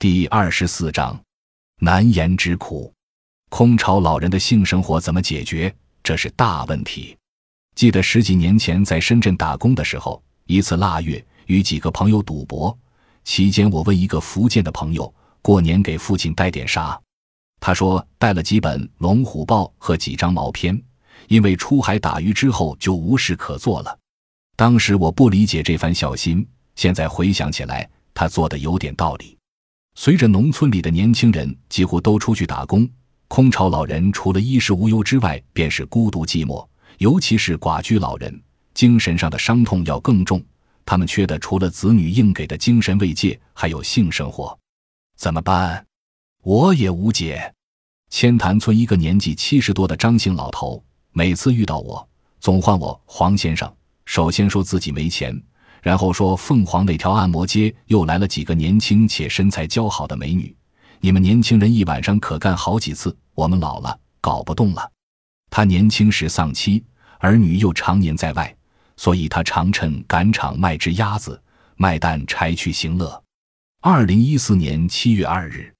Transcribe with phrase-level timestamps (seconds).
[0.00, 1.20] 第二十四章，
[1.80, 2.90] 难言之苦。
[3.50, 5.70] 空巢老人的性生活怎么解决？
[6.02, 7.14] 这是大问题。
[7.74, 12.74] 记得十几年前在深圳打工的时候，一次腊月，与几个朋友赌博
[13.24, 16.98] 期间，我问一个福建的朋友：“过年给父亲带点啥？”
[17.60, 20.82] 他说：“带了几本《龙虎豹》和几张毛片，
[21.28, 23.98] 因为出海打鱼之后就无事可做了。”
[24.56, 29.36] 当时我不理解这番孝心，现在回想起来，他做的有点道理。
[30.02, 32.88] 随着农村里的年轻人几乎都出去打工，
[33.28, 36.66] 空巢老人除了衣食无忧之外，便是孤独寂寞。
[36.96, 38.42] 尤其是寡居老人，
[38.72, 40.42] 精神上的伤痛要更重。
[40.86, 44.58] 他们缺的除了子女应给的精神慰藉，还有性生活。
[45.18, 45.84] 怎么办？
[46.44, 47.54] 我也无解。
[48.08, 53.70] 千潭村一个年纪七十多的张姓老头，每次遇到我，总唤我黄先生。
[54.06, 55.38] 首先说自己没钱。
[55.82, 60.54] 然后说，凤凰那条按摩街又来了几个年轻且身材姣好的美女，
[61.00, 64.90] 你们年轻人一晚上可干好几次，我们老了搞不动了。
[65.50, 66.84] 他年轻时丧妻，
[67.18, 68.54] 儿女又常年在外，
[68.96, 71.40] 所以他常趁赶场卖只鸭子、
[71.76, 73.22] 卖蛋柴去行乐。
[73.80, 75.72] 二零一四年七月二日。